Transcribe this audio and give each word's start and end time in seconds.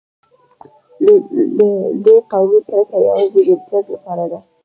د 1.03 1.07
دوی 2.03 2.19
قومي 2.31 2.59
کرکه 2.67 2.95
یوازې 3.05 3.31
د 3.45 3.49
امتیاز 3.53 3.85
لپاره 3.93 4.25
ده. 4.31 4.39